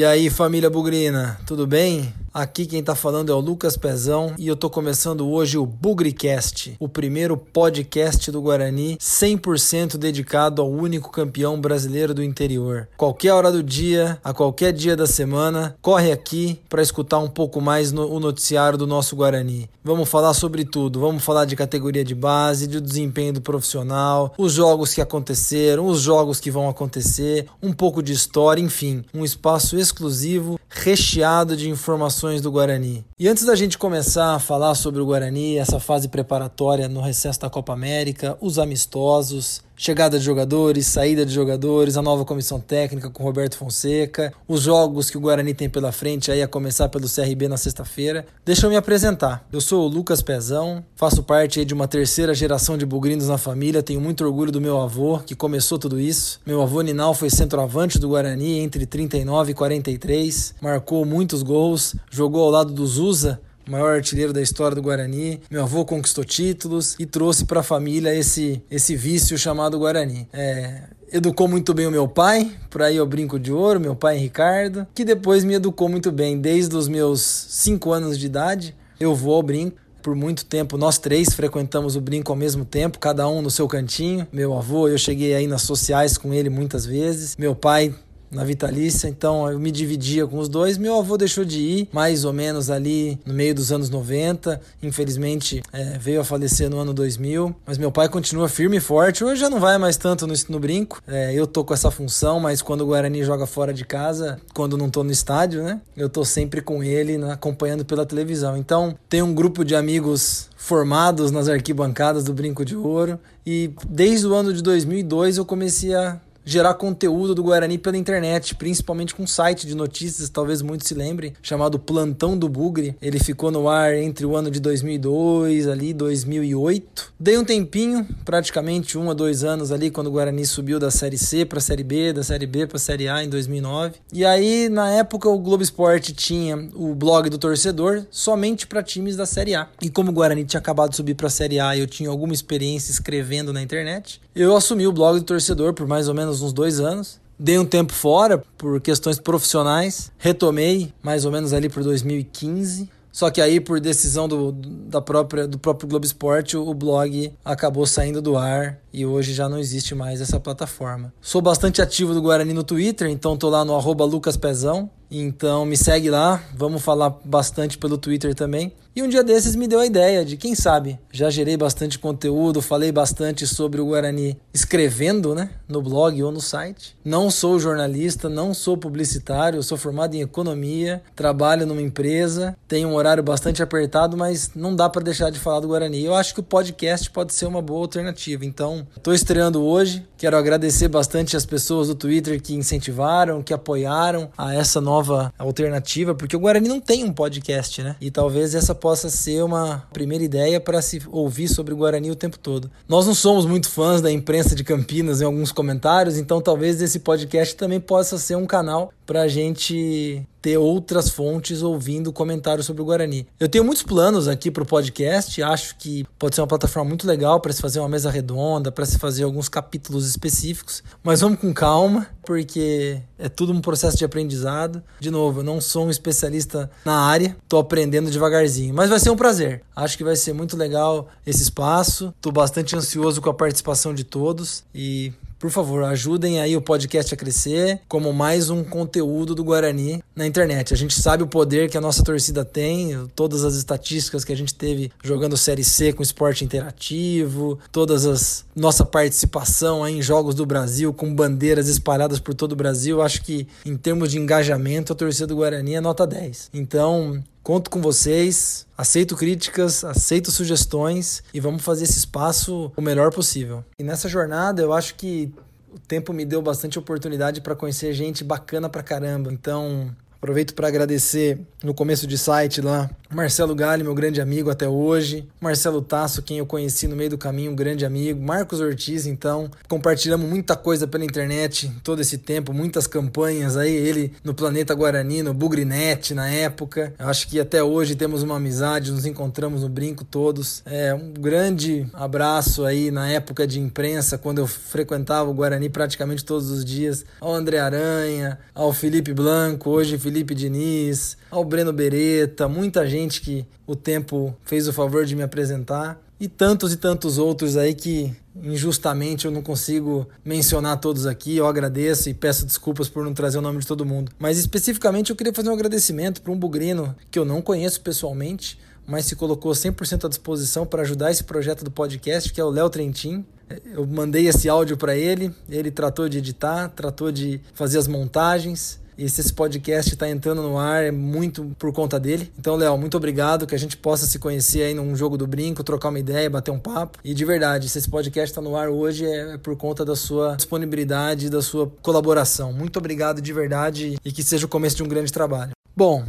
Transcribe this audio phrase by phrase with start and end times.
[0.00, 2.10] E aí, família Bugrina, tudo bem?
[2.32, 6.76] Aqui quem tá falando é o Lucas Pezão e eu tô começando hoje o Bugricast,
[6.78, 12.88] o primeiro podcast do Guarani 100% dedicado ao único campeão brasileiro do interior.
[12.96, 17.60] Qualquer hora do dia, a qualquer dia da semana, corre aqui para escutar um pouco
[17.60, 19.68] mais no, o noticiário do nosso Guarani.
[19.82, 24.52] Vamos falar sobre tudo, vamos falar de categoria de base, de desempenho do profissional, os
[24.52, 29.76] jogos que aconteceram, os jogos que vão acontecer, um pouco de história, enfim, um espaço
[29.76, 33.09] exclusivo recheado de informações do Guarani.
[33.20, 37.38] E antes da gente começar a falar sobre o Guarani, essa fase preparatória no recesso
[37.38, 43.08] da Copa América, os amistosos, chegada de jogadores, saída de jogadores, a nova comissão técnica
[43.08, 47.08] com Roberto Fonseca, os jogos que o Guarani tem pela frente aí a começar pelo
[47.08, 48.26] CRB na sexta-feira.
[48.44, 49.42] Deixa eu me apresentar.
[49.50, 53.82] Eu sou o Lucas Pezão, faço parte de uma terceira geração de bugrinos na família,
[53.82, 56.40] tenho muito orgulho do meu avô que começou tudo isso.
[56.44, 62.44] Meu avô Ninal foi centroavante do Guarani entre 39 e 43, marcou muitos gols, jogou
[62.44, 62.74] ao lado
[63.10, 65.40] Zusa maior artilheiro da história do Guarani.
[65.50, 70.28] Meu avô conquistou títulos e trouxe para a família esse, esse vício chamado Guarani.
[70.32, 74.16] É, educou muito bem o meu pai, por aí eu brinco de ouro, meu pai
[74.18, 78.76] Ricardo, que depois me educou muito bem desde os meus 5 anos de idade.
[78.98, 79.76] Eu vou ao brinco.
[80.02, 83.68] Por muito tempo, nós três frequentamos o brinco ao mesmo tempo, cada um no seu
[83.68, 84.26] cantinho.
[84.32, 87.36] Meu avô, eu cheguei aí nas sociais com ele muitas vezes.
[87.36, 87.94] Meu pai
[88.30, 90.78] na vitalícia, então eu me dividia com os dois.
[90.78, 94.60] Meu avô deixou de ir, mais ou menos ali no meio dos anos 90.
[94.82, 99.24] Infelizmente é, veio a falecer no ano 2000, mas meu pai continua firme e forte.
[99.24, 101.02] Hoje já não vai mais tanto no, no brinco.
[101.06, 104.76] É, eu tô com essa função, mas quando o Guarani joga fora de casa, quando
[104.76, 105.80] não tô no estádio, né?
[105.96, 108.56] Eu tô sempre com ele, acompanhando pela televisão.
[108.56, 114.26] Então tem um grupo de amigos formados nas arquibancadas do Brinco de Ouro e desde
[114.26, 119.24] o ano de 2002 eu comecei a gerar conteúdo do Guarani pela internet, principalmente com
[119.24, 122.96] um site de notícias, talvez muitos se lembrem, chamado Plantão do Bugre.
[123.00, 127.12] Ele ficou no ar entre o ano de 2002 ali 2008.
[127.18, 131.18] Dei um tempinho, praticamente um a dois anos ali quando o Guarani subiu da série
[131.18, 133.94] C para série B, da série B para série A em 2009.
[134.12, 139.16] E aí na época o Globo Esporte tinha o blog do torcedor somente para times
[139.16, 139.68] da série A.
[139.82, 142.08] E como o Guarani tinha acabado de subir para a série A, e eu tinha
[142.08, 144.20] alguma experiência escrevendo na internet.
[144.34, 147.20] Eu assumi o blog do torcedor por mais ou menos menos uns dois anos.
[147.38, 152.88] Dei um tempo fora por questões profissionais, retomei mais ou menos ali por 2015.
[153.10, 157.84] Só que aí, por decisão do, da própria, do próprio Globo Esporte, o blog acabou
[157.84, 161.12] saindo do ar e hoje já não existe mais essa plataforma.
[161.20, 164.88] Sou bastante ativo do Guarani no Twitter, então tô lá no arroba lucaspezão.
[165.10, 168.72] Então me segue lá, vamos falar bastante pelo Twitter também.
[168.94, 172.60] E um dia desses me deu a ideia de, quem sabe, já gerei bastante conteúdo,
[172.60, 176.96] falei bastante sobre o Guarani escrevendo, né, no blog ou no site.
[177.04, 182.94] Não sou jornalista, não sou publicitário, sou formado em economia, trabalho numa empresa, tenho um
[182.94, 186.04] horário bastante apertado, mas não dá para deixar de falar do Guarani.
[186.04, 188.44] Eu acho que o podcast pode ser uma boa alternativa.
[188.44, 190.04] Então, estou estreando hoje.
[190.20, 196.14] Quero agradecer bastante as pessoas do Twitter que incentivaram, que apoiaram a essa nova alternativa,
[196.14, 197.96] porque o Guarani não tem um podcast, né?
[197.98, 202.14] E talvez essa possa ser uma primeira ideia para se ouvir sobre o Guarani o
[202.14, 202.70] tempo todo.
[202.86, 206.98] Nós não somos muito fãs da imprensa de Campinas em alguns comentários, então talvez esse
[206.98, 212.82] podcast também possa ser um canal para a gente ter outras fontes ouvindo comentários sobre
[212.82, 213.26] o Guarani.
[213.38, 217.06] Eu tenho muitos planos aqui para o podcast, acho que pode ser uma plataforma muito
[217.06, 221.40] legal para se fazer uma mesa redonda, para se fazer alguns capítulos específicos, mas vamos
[221.40, 224.82] com calma, porque é tudo um processo de aprendizado.
[224.98, 229.10] De novo, eu não sou um especialista na área, estou aprendendo devagarzinho, mas vai ser
[229.10, 229.62] um prazer.
[229.74, 232.12] Acho que vai ser muito legal esse espaço.
[232.16, 237.14] Estou bastante ansioso com a participação de todos e por favor, ajudem aí o podcast
[237.14, 240.74] a crescer como mais um conteúdo do Guarani na internet.
[240.74, 244.36] A gente sabe o poder que a nossa torcida tem, todas as estatísticas que a
[244.36, 250.44] gente teve jogando Série C com esporte interativo, todas as nossa participação em jogos do
[250.44, 253.00] Brasil com bandeiras espalhadas por todo o Brasil.
[253.00, 256.50] Acho que em termos de engajamento, a torcida do Guarani é nota 10.
[256.52, 263.12] Então, Conto com vocês, aceito críticas, aceito sugestões e vamos fazer esse espaço o melhor
[263.12, 263.64] possível.
[263.78, 265.32] E nessa jornada eu acho que
[265.72, 269.32] o tempo me deu bastante oportunidade para conhecer gente bacana pra caramba.
[269.32, 274.68] Então, Aproveito para agradecer no começo de site lá, Marcelo Galli, meu grande amigo até
[274.68, 279.06] hoje, Marcelo Tasso, quem eu conheci no meio do caminho, um grande amigo, Marcos Ortiz,
[279.06, 284.74] então, compartilhamos muita coisa pela internet todo esse tempo, muitas campanhas aí, ele no Planeta
[284.74, 286.94] Guarani, no Bugrinet na época.
[286.98, 290.62] Eu acho que até hoje temos uma amizade, nos encontramos no brinco todos.
[290.66, 296.24] É um grande abraço aí na época de imprensa, quando eu frequentava o Guarani praticamente
[296.24, 301.72] todos os dias, ao André Aranha, ao Felipe Blanco, hoje Felipe Felipe Diniz, ao Breno
[301.72, 306.76] Beretta, muita gente que o tempo fez o favor de me apresentar e tantos e
[306.76, 308.12] tantos outros aí que
[308.42, 311.36] injustamente eu não consigo mencionar todos aqui.
[311.36, 314.10] Eu agradeço e peço desculpas por não trazer o nome de todo mundo.
[314.18, 318.58] Mas especificamente eu queria fazer um agradecimento para um bugrino que eu não conheço pessoalmente,
[318.84, 322.50] mas se colocou 100% à disposição para ajudar esse projeto do podcast, que é o
[322.50, 323.24] Léo Trentin.
[323.64, 328.80] Eu mandei esse áudio para ele, ele tratou de editar, tratou de fazer as montagens
[329.00, 332.30] e se esse podcast está entrando no ar é muito por conta dele.
[332.38, 333.46] Então, Léo, muito obrigado.
[333.46, 336.50] Que a gente possa se conhecer aí num jogo do brinco, trocar uma ideia, bater
[336.50, 336.98] um papo.
[337.02, 340.36] E de verdade, se esse podcast está no ar hoje é por conta da sua
[340.36, 342.52] disponibilidade, da sua colaboração.
[342.52, 345.52] Muito obrigado de verdade e que seja o começo de um grande trabalho.
[345.74, 346.04] Bom,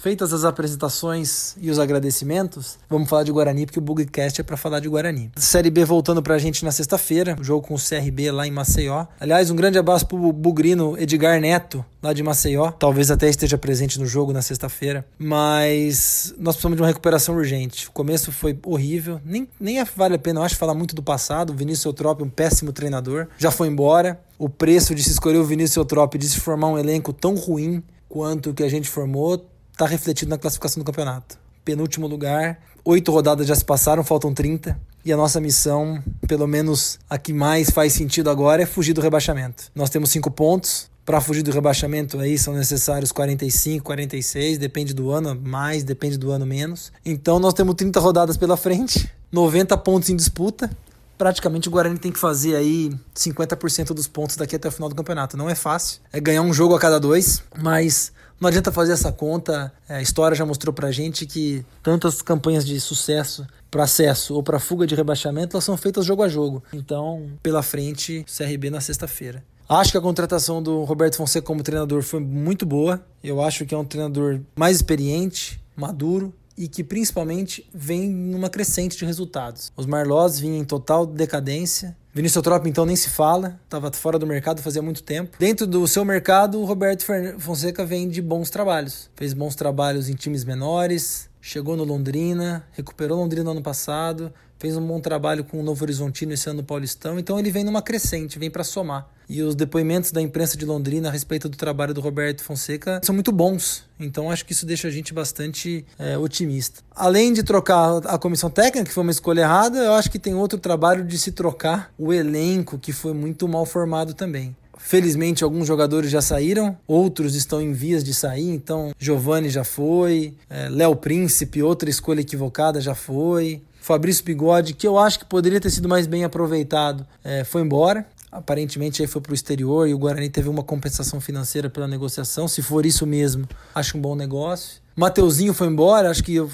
[0.00, 4.56] Feitas as apresentações e os agradecimentos, vamos falar de Guarani, porque o Bugcast é para
[4.56, 5.30] falar de Guarani.
[5.36, 9.04] Série B voltando para a gente na sexta-feira, jogo com o CRB lá em Maceió.
[9.20, 12.70] Aliás, um grande abraço pro bugrino Edgar Neto, lá de Maceió.
[12.70, 15.04] Talvez até esteja presente no jogo na sexta-feira.
[15.18, 17.86] Mas nós precisamos de uma recuperação urgente.
[17.88, 19.20] O começo foi horrível.
[19.22, 21.50] Nem, nem vale a pena, eu acho, falar muito do passado.
[21.50, 24.18] O Vinícius Eutrope, um péssimo treinador, já foi embora.
[24.38, 27.82] O preço de se escolher o Vinícius Eutrope de se formar um elenco tão ruim
[28.08, 29.46] quanto o que a gente formou
[29.80, 31.38] está refletido na classificação do campeonato.
[31.64, 34.78] Penúltimo lugar, oito rodadas já se passaram, faltam 30.
[35.02, 39.00] E a nossa missão, pelo menos a que mais faz sentido agora, é fugir do
[39.00, 39.70] rebaixamento.
[39.74, 40.90] Nós temos cinco pontos.
[41.02, 46.30] Para fugir do rebaixamento aí são necessários 45, 46, depende do ano, mais, depende do
[46.30, 46.92] ano menos.
[47.04, 50.70] Então nós temos 30 rodadas pela frente, 90 pontos em disputa.
[51.18, 54.94] Praticamente o Guarani tem que fazer aí 50% dos pontos daqui até o final do
[54.94, 55.36] campeonato.
[55.36, 59.12] Não é fácil, é ganhar um jogo a cada dois, mas não adianta fazer essa
[59.12, 59.72] conta.
[59.88, 64.42] É, a história já mostrou pra gente que tantas campanhas de sucesso para acesso ou
[64.42, 66.62] para fuga de rebaixamento, elas são feitas jogo a jogo.
[66.72, 69.44] Então, pela frente, CRB na sexta-feira.
[69.68, 73.00] Acho que a contratação do Roberto Fonseca como treinador foi muito boa.
[73.22, 78.96] Eu acho que é um treinador mais experiente, maduro e que principalmente vem numa crescente
[78.96, 79.72] de resultados.
[79.76, 81.96] Os Marlós vinham em total decadência.
[82.12, 85.36] Vinícius Trop, então, nem se fala, estava fora do mercado fazia muito tempo.
[85.38, 87.04] Dentro do seu mercado, o Roberto
[87.38, 89.08] Fonseca vem de bons trabalhos.
[89.14, 94.76] Fez bons trabalhos em times menores, chegou no Londrina, recuperou Londrina no ano passado, fez
[94.76, 97.80] um bom trabalho com o Novo Horizontino esse ano no Paulistão, então ele vem numa
[97.80, 99.08] crescente, vem para somar.
[99.26, 103.14] E os depoimentos da imprensa de Londrina a respeito do trabalho do Roberto Fonseca são
[103.14, 106.82] muito bons, então acho que isso deixa a gente bastante é, otimista.
[106.94, 110.34] Além de trocar a comissão técnica, que foi uma escolha errada, eu acho que tem
[110.34, 114.54] outro trabalho de se trocar o elenco, que foi muito mal formado também.
[114.82, 118.50] Felizmente, alguns jogadores já saíram, outros estão em vias de sair.
[118.50, 123.62] Então, Giovanni já foi, é, Léo Príncipe, outra escolha equivocada, já foi.
[123.80, 128.06] Fabrício Bigode, que eu acho que poderia ter sido mais bem aproveitado, é, foi embora.
[128.32, 132.46] Aparentemente aí foi para o exterior e o Guarani teve uma compensação financeira pela negociação.
[132.46, 134.80] Se for isso mesmo, acho um bom negócio.
[134.94, 136.50] Mateuzinho foi embora, acho que eu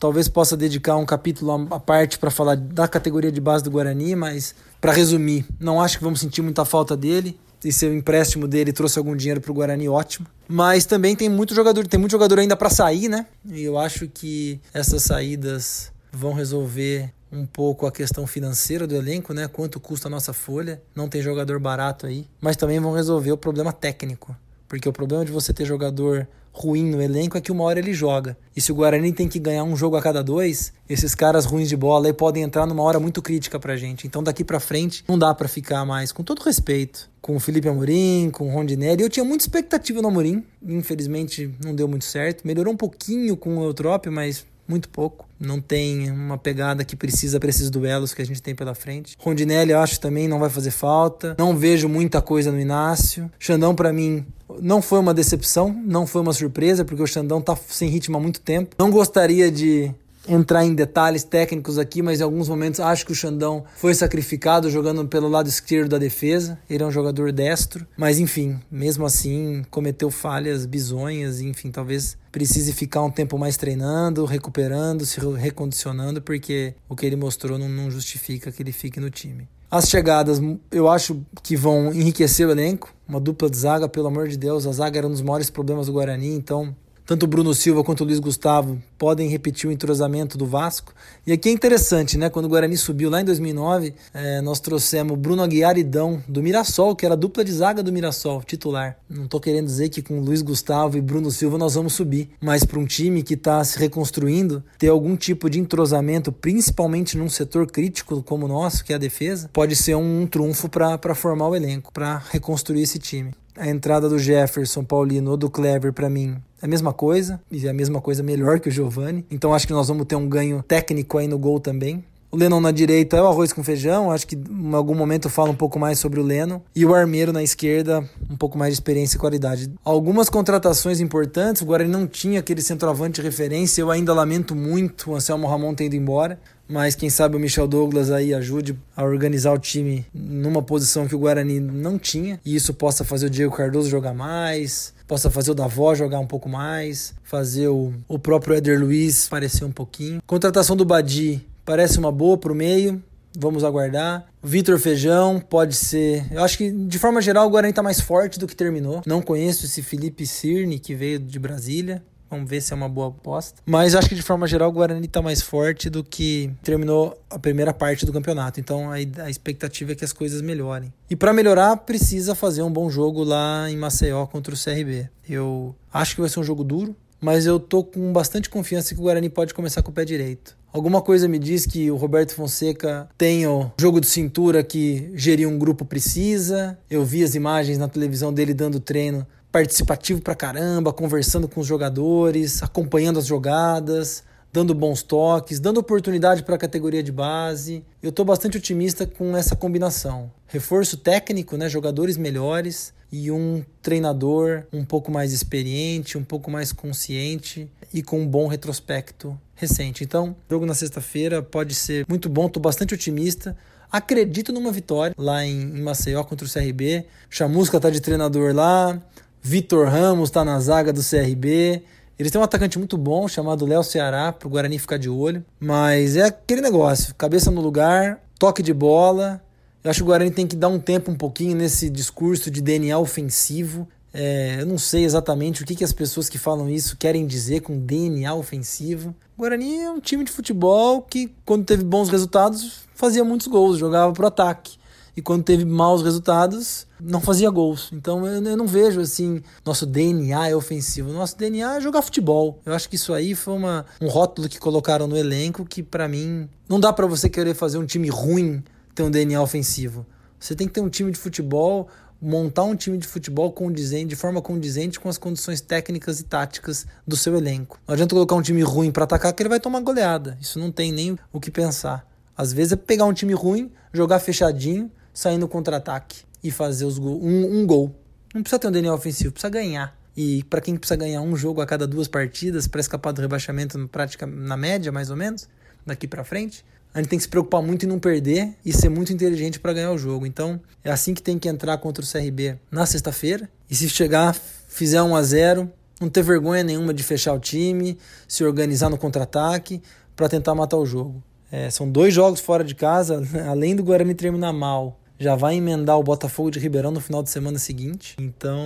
[0.00, 4.16] talvez possa dedicar um capítulo à parte para falar da categoria de base do Guarani,
[4.16, 7.38] mas para resumir, não acho que vamos sentir muita falta dele.
[7.64, 10.26] E se o empréstimo dele trouxe algum dinheiro para o Guarani, ótimo.
[10.48, 13.26] Mas também tem muito jogador, tem muito jogador ainda para sair, né?
[13.44, 19.32] E eu acho que essas saídas vão resolver um pouco a questão financeira do elenco,
[19.32, 19.46] né?
[19.46, 20.82] Quanto custa a nossa folha?
[20.94, 24.34] Não tem jogador barato aí, mas também vão resolver o problema técnico,
[24.66, 27.92] porque o problema de você ter jogador ruim no elenco é que uma hora ele
[27.92, 28.36] joga.
[28.54, 31.68] E se o Guarani tem que ganhar um jogo a cada dois, esses caras ruins
[31.68, 34.06] de bola aí podem entrar numa hora muito crítica pra gente.
[34.06, 37.68] Então daqui pra frente não dá para ficar mais, com todo respeito, com o Felipe
[37.68, 39.02] Amorim, com o Rondinelli.
[39.02, 42.46] Eu tinha muita expectativa no Amorim, infelizmente não deu muito certo.
[42.46, 45.28] Melhorou um pouquinho com o Eutrope, mas muito pouco.
[45.38, 49.16] Não tem uma pegada que precisa para esses duelos que a gente tem pela frente.
[49.18, 51.34] Rondinelli, eu acho também não vai fazer falta.
[51.38, 53.30] Não vejo muita coisa no Inácio.
[53.38, 54.24] Xandão, para mim,
[54.60, 58.20] não foi uma decepção, não foi uma surpresa, porque o Xandão tá sem ritmo há
[58.20, 58.76] muito tempo.
[58.78, 59.92] Não gostaria de
[60.28, 64.70] entrar em detalhes técnicos aqui, mas em alguns momentos acho que o Xandão foi sacrificado
[64.70, 66.58] jogando pelo lado esquerdo da defesa.
[66.68, 72.72] Ele é um jogador destro, mas enfim, mesmo assim cometeu falhas bizonhas, enfim, talvez precise
[72.72, 77.90] ficar um tempo mais treinando, recuperando, se recondicionando, porque o que ele mostrou não, não
[77.90, 79.48] justifica que ele fique no time.
[79.70, 80.40] As chegadas,
[80.72, 82.92] eu acho que vão enriquecer o elenco.
[83.06, 84.66] Uma dupla de zaga, pelo amor de Deus.
[84.66, 86.74] A zaga era um dos maiores problemas do Guarani, então
[87.10, 90.94] tanto o Bruno Silva quanto o Luiz Gustavo podem repetir o entrosamento do Vasco.
[91.26, 92.30] E aqui é interessante, né?
[92.30, 96.40] Quando o Guarani subiu lá em 2009, é, nós trouxemos Bruno Aguiar e Dão do
[96.40, 98.96] Mirassol, que era a dupla de zaga do Mirassol, titular.
[99.08, 102.62] Não tô querendo dizer que com Luiz Gustavo e Bruno Silva nós vamos subir, mas
[102.62, 107.66] para um time que está se reconstruindo, ter algum tipo de entrosamento, principalmente num setor
[107.66, 111.48] crítico como o nosso, que é a defesa, pode ser um, um trunfo para formar
[111.48, 116.08] o elenco, para reconstruir esse time a entrada do Jefferson Paulino ou do Clever para
[116.08, 119.24] mim é a mesma coisa, e é a mesma coisa melhor que o Giovani.
[119.30, 122.02] Então acho que nós vamos ter um ganho técnico aí no gol também.
[122.30, 125.30] O Lennon na direita é o arroz com feijão, acho que em algum momento eu
[125.30, 126.60] falo um pouco mais sobre o Lennon.
[126.76, 129.70] E o Armeiro na esquerda, um pouco mais de experiência e qualidade.
[129.84, 135.10] Algumas contratações importantes, o Guarani não tinha aquele centroavante de referência, eu ainda lamento muito
[135.10, 136.38] o Anselmo Ramon ter ido embora
[136.70, 141.14] mas quem sabe o Michel Douglas aí ajude a organizar o time numa posição que
[141.14, 145.50] o Guarani não tinha e isso possa fazer o Diego Cardoso jogar mais, possa fazer
[145.50, 150.22] o Davó jogar um pouco mais, fazer o, o próprio Éder Luiz aparecer um pouquinho.
[150.26, 153.02] Contratação do Badi parece uma boa pro meio,
[153.38, 154.26] Vamos aguardar.
[154.42, 156.26] Vitor Feijão pode ser.
[156.32, 159.02] Eu acho que, de forma geral, o Guarani tá mais forte do que terminou.
[159.06, 162.02] Não conheço esse Felipe Cirne, que veio de Brasília.
[162.30, 163.60] Vamos ver se é uma boa aposta.
[163.66, 167.38] Mas acho que de forma geral o Guarani está mais forte do que terminou a
[167.38, 168.60] primeira parte do campeonato.
[168.60, 170.92] Então a, expectativa é que as coisas melhorem.
[171.10, 175.08] E para melhorar, precisa fazer um bom jogo lá em Maceió contra o CRB.
[175.28, 179.00] Eu acho que vai ser um jogo duro, mas eu tô com bastante confiança que
[179.00, 180.56] o Guarani pode começar com o pé direito.
[180.72, 185.48] Alguma coisa me diz que o Roberto Fonseca tem o jogo de cintura que gerir
[185.48, 186.78] um grupo precisa.
[186.88, 191.66] Eu vi as imagens na televisão dele dando treino participativo pra caramba, conversando com os
[191.66, 197.84] jogadores, acompanhando as jogadas, dando bons toques, dando oportunidade para a categoria de base.
[198.02, 200.30] Eu estou bastante otimista com essa combinação.
[200.46, 206.72] Reforço técnico, né, jogadores melhores e um treinador um pouco mais experiente, um pouco mais
[206.72, 210.04] consciente e com um bom retrospecto recente.
[210.04, 213.56] Então, jogo na sexta-feira pode ser muito bom, estou bastante otimista.
[213.90, 217.04] Acredito numa vitória lá em, Maceió contra o CRB.
[217.28, 219.00] Chamusca está de treinador lá.
[219.42, 221.82] Vitor Ramos está na zaga do CRB.
[222.18, 225.44] Eles têm um atacante muito bom chamado Léo Ceará, para o Guarani ficar de olho.
[225.58, 229.42] Mas é aquele negócio: cabeça no lugar, toque de bola.
[229.82, 232.60] Eu acho que o Guarani tem que dar um tempo um pouquinho nesse discurso de
[232.60, 233.88] DNA ofensivo.
[234.12, 237.60] É, eu não sei exatamente o que, que as pessoas que falam isso querem dizer
[237.60, 239.14] com DNA ofensivo.
[239.38, 243.78] O Guarani é um time de futebol que, quando teve bons resultados, fazia muitos gols,
[243.78, 244.79] jogava pro ataque
[245.16, 247.90] e quando teve maus resultados, não fazia gols.
[247.92, 251.12] Então eu, eu, não vejo assim, nosso DNA é ofensivo.
[251.12, 252.60] Nosso DNA é jogar futebol.
[252.64, 256.08] Eu acho que isso aí foi uma, um rótulo que colocaram no elenco que para
[256.08, 258.62] mim não dá para você querer fazer um time ruim
[258.94, 260.06] ter um DNA ofensivo.
[260.38, 261.88] Você tem que ter um time de futebol,
[262.20, 266.86] montar um time de futebol condizente, de forma condizente com as condições técnicas e táticas
[267.06, 267.78] do seu elenco.
[267.86, 270.36] Não adianta colocar um time ruim para atacar que ele vai tomar goleada.
[270.40, 272.06] Isso não tem nem o que pensar.
[272.36, 274.90] Às vezes é pegar um time ruim, jogar fechadinho,
[275.20, 277.94] sair no contra-ataque e fazer os gol, um, um gol.
[278.34, 279.94] Não precisa ter um DNA ofensivo, precisa ganhar.
[280.16, 283.76] E para quem precisa ganhar um jogo a cada duas partidas para escapar do rebaixamento
[283.76, 285.46] na prática na média, mais ou menos,
[285.84, 288.88] daqui para frente, a gente tem que se preocupar muito em não perder e ser
[288.88, 290.24] muito inteligente para ganhar o jogo.
[290.24, 293.46] Então, é assim que tem que entrar contra o CRB na sexta-feira.
[293.68, 297.98] E se chegar, fizer 1 a 0, não ter vergonha nenhuma de fechar o time,
[298.26, 299.82] se organizar no contra-ataque
[300.16, 301.22] para tentar matar o jogo.
[301.52, 305.98] É, são dois jogos fora de casa, além do Guarani terminar mal já vai emendar
[305.98, 308.16] o Botafogo de Ribeirão no final de semana seguinte.
[308.18, 308.58] Então,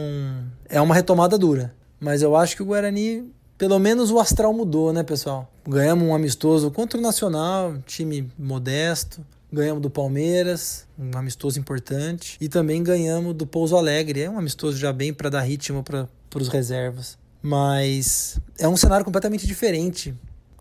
[0.68, 1.74] é uma retomada dura.
[1.98, 5.50] Mas eu acho que o Guarani, pelo menos o astral mudou, né, pessoal?
[5.68, 9.20] Ganhamos um amistoso contra o Nacional, time modesto.
[9.52, 12.36] Ganhamos do Palmeiras, um amistoso importante.
[12.40, 14.22] E também ganhamos do Pouso Alegre.
[14.22, 17.18] É um amistoso já bem para dar ritmo para os reservas.
[17.42, 20.14] Mas é um cenário completamente diferente.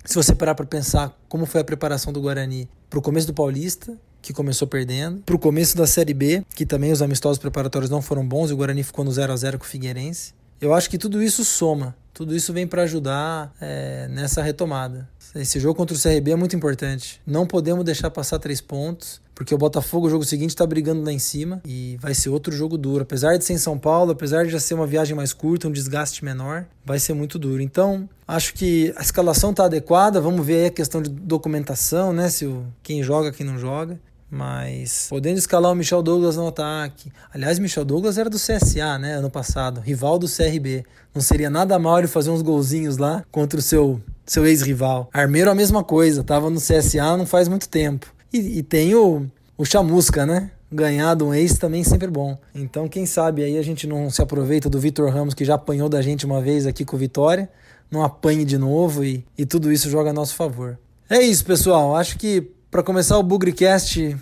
[0.06, 3.34] Se você parar para pensar como foi a preparação do Guarani para o começo do
[3.34, 7.92] Paulista que começou perdendo, para o começo da Série B, que também os amistosos preparatórios
[7.92, 10.34] não foram bons e o Guarani ficou no 0 a 0 com o Figueirense.
[10.62, 15.10] Eu acho que tudo isso soma, tudo isso vem para ajudar é, nessa retomada.
[15.36, 17.20] Esse jogo contra o CRB é muito importante.
[17.28, 21.12] Não podemos deixar passar três pontos, porque o Botafogo, o jogo seguinte, está brigando lá
[21.12, 23.02] em cima e vai ser outro jogo duro.
[23.02, 25.72] Apesar de ser em São Paulo, apesar de já ser uma viagem mais curta, um
[25.72, 27.62] desgaste menor, vai ser muito duro.
[27.62, 30.22] Então, acho que a escalação está adequada.
[30.22, 32.30] Vamos ver aí a questão de documentação, né?
[32.30, 34.00] Se o, quem joga, quem não joga.
[34.34, 37.12] Mas podendo escalar o Michel Douglas no ataque.
[37.32, 39.18] Aliás, Michel Douglas era do CSA, né?
[39.18, 40.84] Ano passado, rival do CRB.
[41.14, 45.08] Não seria nada mal ele fazer uns golzinhos lá contra o seu, seu ex-rival.
[45.14, 48.12] Armeiro, a mesma coisa, tava no CSA não faz muito tempo.
[48.34, 50.50] E, e tem o, o chamusca, né?
[50.72, 52.36] Ganhar de um ex também sempre bom.
[52.56, 55.88] Então, quem sabe aí a gente não se aproveita do Vitor Ramos, que já apanhou
[55.88, 57.48] da gente uma vez aqui com o Vitória,
[57.92, 60.80] não apanhe de novo e, e tudo isso joga a nosso favor.
[61.08, 61.96] É isso, pessoal.
[61.96, 64.18] Acho que para começar o Bugrecast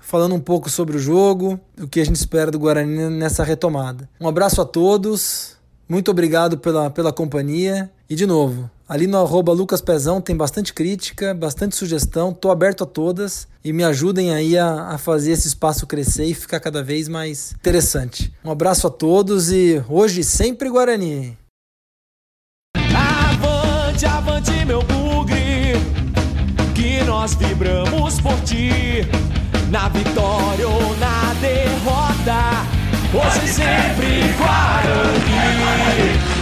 [0.00, 4.08] falando um pouco sobre o jogo, o que a gente espera do Guarani nessa retomada.
[4.18, 5.54] Um abraço a todos,
[5.86, 10.72] muito obrigado pela, pela companhia e de novo, ali no arroba Lucas Pezão tem bastante
[10.72, 15.48] crítica, bastante sugestão, tô aberto a todas e me ajudem aí a, a fazer esse
[15.48, 18.32] espaço crescer e ficar cada vez mais interessante.
[18.42, 21.36] Um abraço a todos e hoje sempre Guarani!
[27.20, 29.06] nós vibramos por ti,
[29.68, 32.64] na vitória ou na derrota,
[33.12, 36.39] hoje e sempre Guarani.